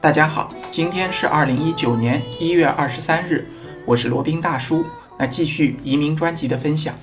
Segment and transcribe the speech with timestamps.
[0.00, 3.44] 大家好，今天是二零一九年一月二十三日，
[3.84, 4.86] 我是罗宾大叔。
[5.18, 6.94] 那继续移民专辑的分享。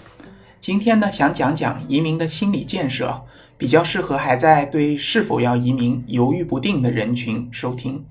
[0.61, 3.21] 今天呢，想讲讲移民的心理建设，
[3.57, 8.05] 比较适合还在对是否要移民犹豫不定的人群收听。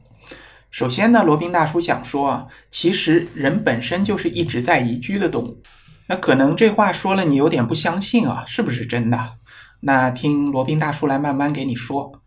[0.71, 5.63] 首先呢，罗宾大叔想说啊，其实人本身就是一直在移居的动物。
[6.09, 9.37] 那可能这话说了你有点不相信啊，是不是真的？
[9.81, 12.21] 那听罗宾大叔来慢慢给你说。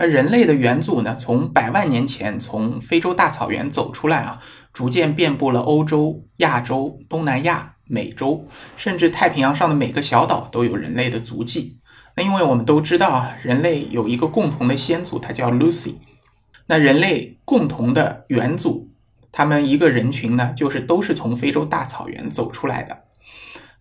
[0.00, 4.40] 而人类的元祖呢，从百万年前从非洲大草原走出来啊，
[4.72, 11.76] 逐渐遍布了欧洲、亚洲、东南亚、美洲，甚至太平洋上的每个小岛都有人类的足迹。
[12.16, 15.96] 那因为我们都知道啊，人类有一个共同的先祖，他叫 Lucy。
[16.68, 18.88] 那人类共同的元祖，
[19.30, 23.00] 他们一个人群呢，就是都是从非洲大草原走出来的。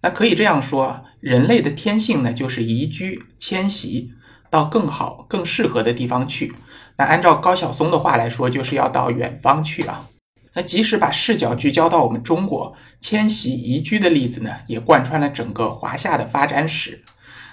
[0.02, 4.12] 那可以这样说，人类的天性呢，就是移居、迁徙。
[4.50, 6.56] 到更好、更适合的地方去。
[6.98, 10.06] 那按照高晓松的话来说，就是要到远方去啊。
[10.54, 17.04] 那即使把视角聚焦到我们中国，迁徙移居的例子呢，也贯穿了整个华夏的发展史。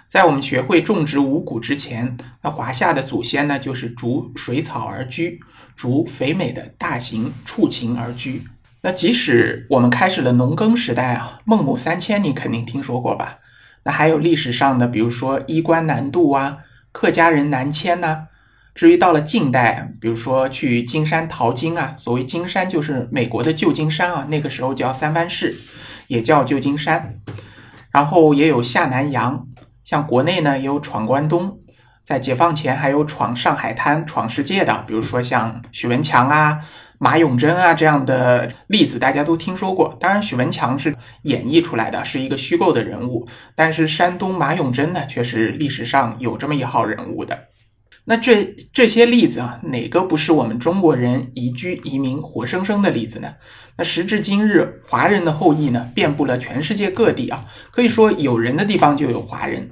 [0.08, 5.38] 在我们学会种植五谷之前，那华夏的祖先呢，就是逐水草而居，
[5.76, 8.42] 逐肥美的大型畜禽而居。
[8.80, 13.38] 那即使我们开始了农耕时代啊，孟母三迁你肯定听说过吧？
[13.84, 16.58] 那还有历史上的，比如说衣冠南渡啊。
[16.96, 18.28] 客家人南迁呢，
[18.74, 25.58] 至于到了近代，比如说去金山淘金啊，所谓金山就是美国的旧金山啊，那个时候叫三藩市，
[26.06, 27.16] 也叫旧金山。
[27.90, 29.46] 然后也有下南洋，
[29.84, 31.58] 像国内呢也有闯关东，
[32.02, 36.62] 在解放前还有闯上海滩、闯世界的，比如说像许文强啊。
[36.98, 39.96] 马永贞啊，这样的例子大家都听说过。
[40.00, 43.28] 当然，许文强是演绎出来的，是一个虚构的人物。
[43.54, 47.48] 但是，山东马永贞呢，却是历史上有这么一号人物的。
[48.08, 53.34] 那这这些例子啊，哪个不是我们中国人移居移民活生生的例子呢？
[53.76, 59.70] 那时至今日，华人的后裔呢，遍布了全世界各地啊，可以说有人的地方就有华人。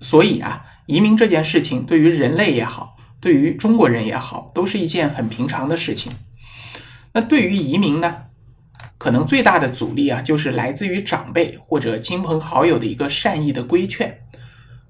[0.00, 6.12] 所以啊，移民这件事情，对于人类也好，对于中国人也好，都是一件很平常的事情。
[7.16, 8.24] 那对于移民呢，
[8.98, 14.20] 可能最大的阻力啊，就是来自于长辈或者亲朋好友的一个善意的规劝。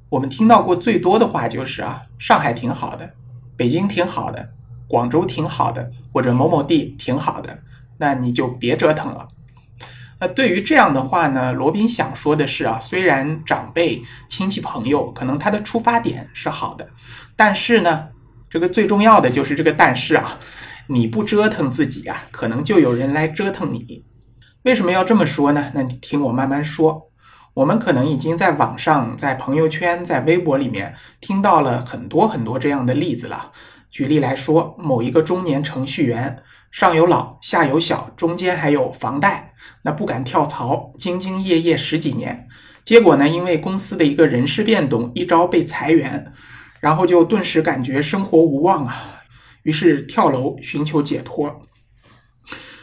[0.08, 3.08] 我们听到过最多的话就是啊，上海挺好的，
[3.56, 4.48] 北京挺好的，
[4.88, 7.60] 广州挺好的，或者某某地挺好的，
[7.98, 9.28] 那你就别折腾了。
[10.18, 16.88] 那对于这样的话呢，罗宾想说的是啊，虽然长辈、亲戚朋友可能他的出发点是好的，
[17.36, 18.08] 但是呢，
[18.50, 20.40] 这个最重要的就是这个但是啊。
[20.88, 24.04] 你不折腾自己啊，可能就有人来折腾你。
[24.62, 25.70] 为什么要这么说呢？
[25.74, 27.10] 那你听我慢慢说。
[27.54, 33.50] 我们可能已经在网上、在朋友圈、在微博里面听到了很多很多这样的例子了。
[33.90, 42.46] 举例来说，某一个中年程序员，上有老，下有小，中间还有房贷，那不敢跳槽，兢兢业业十几年，
[42.84, 46.34] 结果呢，因为公司的一个人事变动，一招被裁员，
[46.80, 49.15] 然后就顿时感觉生活无望啊。
[49.66, 51.66] 于是跳楼寻求解脱。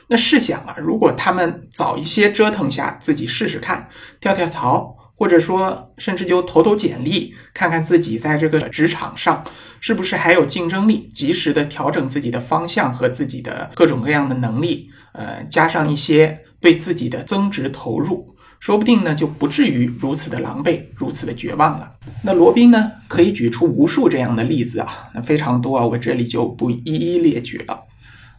[0.09, 3.88] 那试想啊，如果他们早一些折腾下自己试试看，
[4.19, 9.45] 跳跳槽，或者说甚至就投投简历，看看自己在这个职场上
[9.79, 18.34] 是不是还有竞争力，及时的调整自己的方向和自己的各种各样的能力，呃，加上一些对自己的增值投入。
[18.62, 21.91] 说不定呢，就不至于如此的狼狈，如此的绝望了。
[22.22, 27.81] 那罗宾呢，可以举出无数这样的例子啊，那非常多啊，我这里就不一一列举了。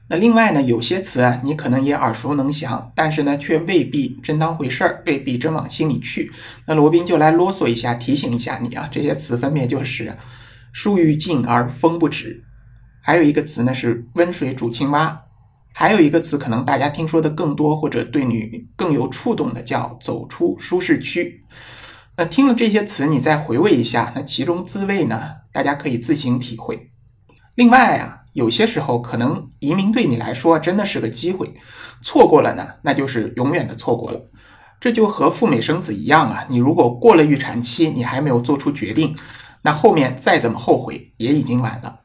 [0.09, 6.33] 那另外呢，有些词啊，你可能也耳熟能详，但是呢，却未必真当回事儿，未必真往心里去。
[6.67, 10.17] 那罗宾就来啰嗦一下，提醒一下你啊，这些词分别就是
[10.73, 12.43] “树欲静而风不止”，
[13.05, 15.24] 还有一个词呢是“温水煮青蛙”。
[15.77, 21.45] 还有一个词，可能大家听说的更多，或者对你更有触动的，叫走出舒适区。
[22.17, 25.21] 那听了这些词，你再回味一下，那其中滋味呢？
[25.53, 26.93] 大家可以自行体会。
[27.57, 31.53] 另外啊，有些时候可能移民对你来说真的是个机会，
[32.01, 34.31] 错过了呢，那就是永远的错过了。
[34.79, 39.17] 这就和赴美生子一样啊，你如果过了预产期，你还没有做出决定，
[39.63, 42.03] 那后面再怎么后悔也已经晚了。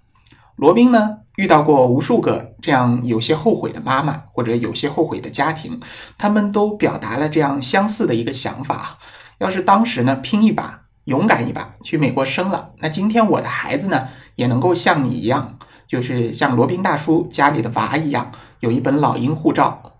[0.55, 1.18] 罗宾呢？
[1.39, 5.79] 遇到过无数个这样有些后悔的妈妈，或者有些后悔的家庭，
[6.17, 8.97] 他们都表达了这样相似的一个想法：
[9.37, 15.57] 要是当时呢拼一把，勇敢一把去美国生了，那今天我的孩子呢也能够像你一样，
[15.87, 19.93] 就是像罗宾大叔家里的娃一样，有一本老鹰护照。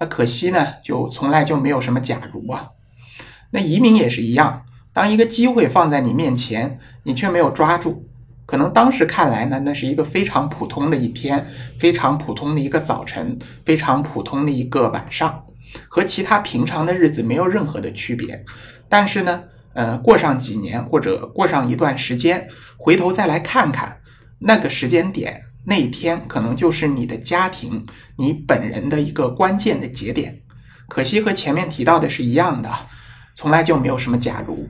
[0.00, 2.68] 那可惜呢，就从来就没有什么假如啊。
[3.50, 4.62] 那移民也是一样，
[4.94, 8.06] 当一个机会放在你面前，你却没有抓住。
[8.50, 11.46] 可能当时看来呢，那是一个非常普通的一天，
[11.78, 15.44] 非常普通的一个早晨，非常普通的一个晚上，
[15.86, 18.44] 和其他平常的日子没有任何的区别。
[18.88, 19.44] 但是呢，
[19.74, 23.96] 呃，过上几年或者过上一段时间，回头再来看看
[24.40, 27.86] 那个时间点，那一天可能就是你的家庭、
[28.16, 30.42] 你本人的一个关键的节点。
[30.88, 32.68] 可惜和前面提到的是一样的，
[33.32, 34.68] 从来就没有什么假如。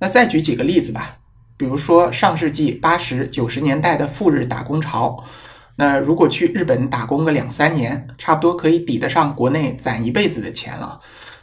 [0.00, 1.18] 那再举几个例子吧。
[1.62, 5.22] 比如说，上世纪八十九十年代的赴日打工潮，
[5.76, 10.98] 那如果去日本打工个两三年，差不多可以抵得上国内攒一辈子的钱了。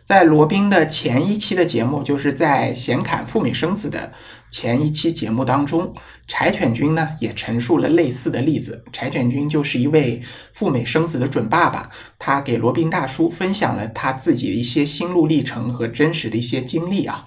[0.09, 4.11] 在罗宾的前一期的节目，就是在显侃赴美生子的
[4.49, 5.93] 前一期节目当中，
[6.25, 8.83] 柴犬君呢也陈述了类似的例子。
[8.91, 10.19] 柴犬君就是一位
[10.51, 17.23] 赴美生子的准爸爸，他给罗宾大叔分享了他自己的一些心路历程和真实的一些经历啊，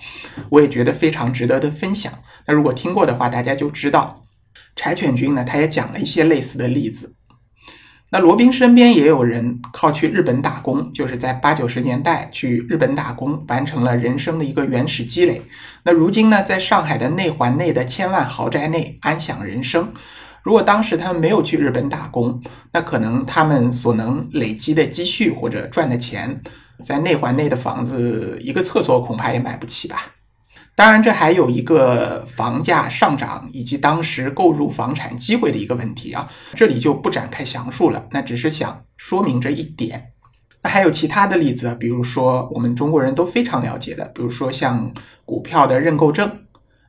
[0.49, 2.13] 我也觉得非常值得的分享。
[2.49, 4.25] 那如果听过的话，大家就知道，
[4.75, 7.15] 柴犬君呢，他也讲了一些类似的例子。
[8.15, 15.41] 那罗宾身边也有人靠去日本打工，就是在八九十年代去日本打工，完成了人生的一个原始积累。
[15.83, 19.91] 那如今呢，在上海的内环内的千万豪宅内安享人生。
[20.43, 22.39] 如果当时他们没有去日本打工，
[22.71, 26.39] 那可能他们所能累积的积蓄或者赚的钱，
[26.83, 30.05] 在内环内的房子一个厕所恐怕也买不起吧。
[30.75, 38.07] 当然，这还有一个房价上涨以及当时购入房产机会的一个问题啊，这里就不展开详述了。
[38.11, 40.13] 那只是想说明这一点。
[40.63, 44.93] 那还有其他的例子，比如说我们中国人都非常了解的，比如说像
[45.25, 46.39] 股票的认购证。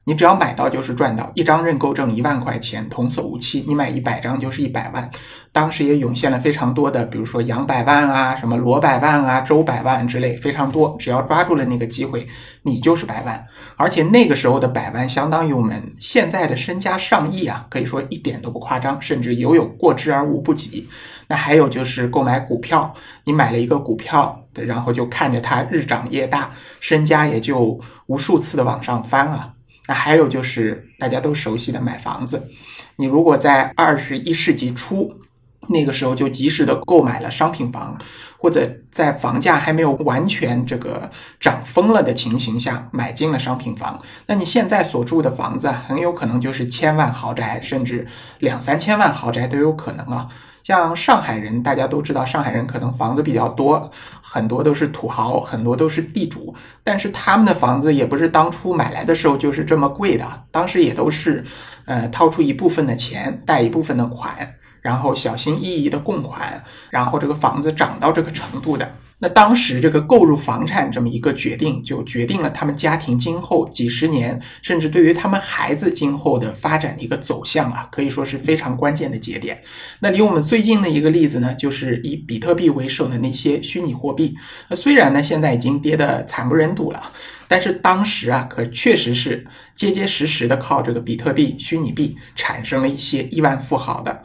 [0.05, 3.63] 你只要买到就是赚到，一张认购证一万块钱，童叟无欺。
[3.65, 5.09] 你买一百张就是一百万。
[5.53, 10.95] 当时也涌现了非常多的，比如说杨百万啊，什么罗百万啊，周百万之类，非常多。
[10.99, 12.27] 只要抓住了那个机会，
[12.63, 13.45] 你就是百万。
[13.77, 20.89] 而且那个时候的百万，相当于我们现在的身家上亿啊，可以说一点都不夸张，甚至犹有过之而无不及。
[21.27, 26.49] 那还有就是购买股票，你买了一个股票，然后就看着它日长夜大，
[26.81, 29.52] 身家也就无数次的往上翻啊。
[29.87, 32.47] 那还有就是大家都熟悉的买房子，
[32.95, 35.19] 你如果在二十一世纪初
[35.67, 37.97] 那个时候就及时的购买了商品房，
[38.37, 41.09] 或者在房价还没有完全这个
[41.39, 48.07] 涨疯了的情形下买进了商品房，那你现在所住的房子很有可能就是千万豪宅，甚至
[48.39, 50.27] 两三千万豪宅都有可能啊。
[50.63, 56.55] 像上海人，大家都知道，上海人可能房子比较多，很多都是土豪，很多都是地主。
[56.83, 61.43] 但是他们的房子也不是当初买来的时候就是这么贵的，当时也都是，
[61.85, 68.95] 呃，掏出一部分的钱，贷一部分的款，然后小心翼翼的供款，然后这个房子涨到这个程度的。
[69.19, 79.61] 那当时这个购入房产这么一个决定，就决定了他们家庭今后几十年，甚至对于他们孩子今后的发展的一个走向啊，可以说是非常关键的节点。
[80.01, 84.35] 那离我们最近的一个例子呢，就是以比特币为首的那些虚拟货币。
[84.67, 87.01] 那虽然呢现在已经跌得惨不忍睹了，
[87.47, 94.21] 但是当时啊，可确实是结结实实的靠这个比特币、虚拟币产生了一些亿万富豪的。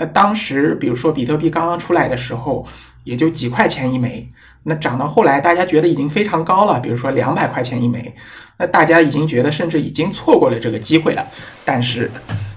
[0.00, 2.66] 那当时，比如说比特币刚刚出来的时候。
[3.02, 4.28] 也就几块钱一枚，
[4.64, 8.14] 那涨到后来，大家觉得已经非常高了，比如说两百块钱一枚，
[8.58, 11.26] 那大家已经觉得甚至已经错过了这个机会了。
[11.64, 12.10] 但是，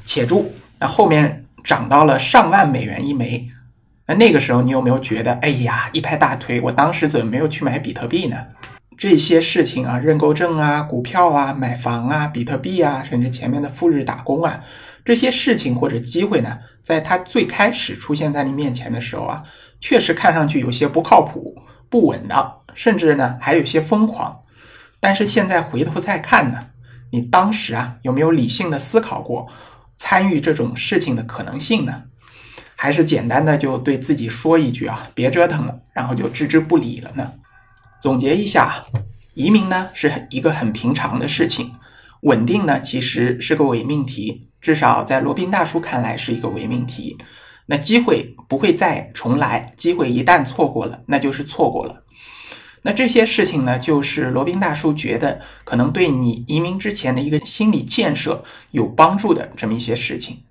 [0.04, 3.50] 且住，那后面涨到了上万美元一枚，
[4.06, 8.38] 那那个时候你有没有觉得，哎呀，一拍大腿，我当时怎么没有去买比特币呢？
[8.98, 14.64] 这些事情啊，认购证啊，股票啊，买房啊，比特币啊，甚至前面的赴日打工啊，
[15.04, 19.44] 这些事情或者机会呢，在它最开始出现在你面前的时候啊。
[19.86, 21.58] 确实看上去有些不靠谱、
[21.90, 24.44] 不稳当，甚至呢还有些疯狂。
[25.02, 26.58] 但是现在回头再看呢，
[27.12, 29.46] 你当时啊有没有理性的思考过
[29.98, 32.04] 参与这种事情的可能性呢？
[32.78, 37.34] 还是简单的就对自己说一句啊别折腾了，然后就置之不理了呢？
[38.04, 38.84] 总结一下，
[39.34, 41.72] 移民呢是一个很平常的事情，
[42.24, 47.18] 稳定呢其实是个伪命题，至少在罗宾大叔看来是一个伪命题。
[47.68, 52.04] 那机会不会再重来，机会一旦错过了，那就是错过了。
[52.82, 60.44] 那这些事情呢，就是罗宾大叔觉得可能对你移民之前的一个心理建设有帮助的这么一些事情。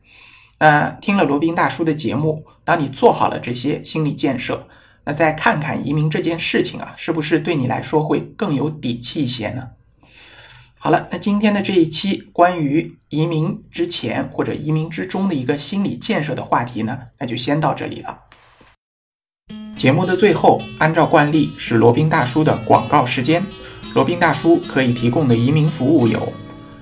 [0.58, 4.66] 那听了罗宾大叔的节目，当你做好了这些心理建设，
[5.04, 9.70] 那再看看移民这件事情啊，是不是对你来说会更有底气一些呢？
[10.78, 18.18] 好了，那今天的这一期关于移民之前或者移民之中的一个心理建设的话题呢，那就先到这里了。
[19.76, 23.44] 节目的最后，按照惯例是罗宾大叔的广告时间。
[23.94, 26.32] 罗宾大叔可以提供的移民服务有：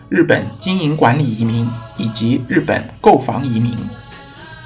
[0.08, 3.76] 日本经营管理移民以及日本购房移民、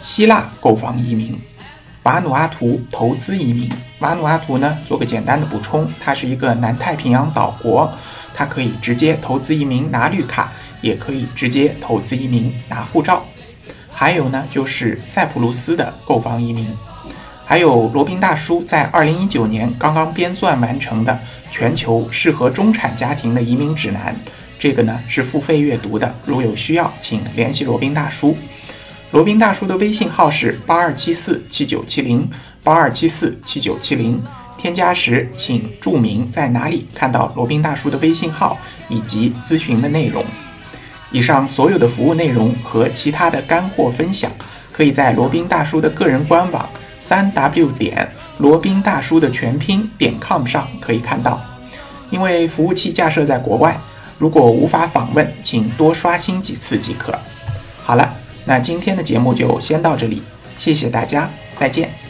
[0.02, 1.40] 希腊购房移民、
[2.04, 3.70] 瓦努阿图投资移民。
[4.00, 7.90] 瓦努阿图呢，做个简单的补充，它是一个南太平洋岛国，
[8.34, 13.24] 它可以直接投资移民拿绿卡，也可以直接投资移民拿护照。
[13.90, 16.68] 还有呢，就是塞浦路斯的购房移民。
[17.46, 21.12] 还有罗宾大叔在二零一九年刚刚编撰完成的
[21.50, 24.14] 《全球适合中产家庭的移民指南》，
[24.58, 28.36] 这个呢是付费阅读的，如有需要，请联系罗宾大叔。
[29.14, 32.28] 罗宾大叔的微信号是八二七四七九七零
[32.64, 34.20] 八二七四七九七零，
[34.58, 40.24] 添加时请注明在哪里看到罗宾大叔的微信号以及咨询的内容。
[41.12, 44.28] 以上所有的服务内容和其他的干货分享，
[44.72, 46.68] 可以在罗宾大叔的个人官网。
[46.98, 51.40] 三 w 点罗宾大叔的全拼点 com 上可以看到，
[52.10, 53.78] 因为服务器架设在国外，
[54.18, 57.16] 如果无法访问，请多刷新几次即可。
[57.84, 60.22] 好了，那今天的节目就先到这里，
[60.58, 62.03] 谢谢大家，再见。